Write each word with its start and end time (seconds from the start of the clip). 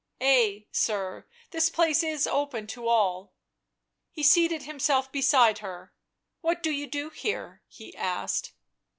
"Ay, 0.19 0.65
sir, 0.71 1.27
this 1.51 1.69
place 1.69 2.01
is 2.01 2.25
open 2.25 2.65
to 2.65 2.87
all." 2.87 3.35
He 4.09 4.23
seated 4.23 4.63
himself 4.63 5.11
beside 5.11 5.59
her." 5.59 5.93
What 6.41 6.63
do 6.63 6.71
you 6.71 6.87
do 6.87 7.11
here?" 7.11 7.61
he 7.67 7.95
asked. 7.95 8.53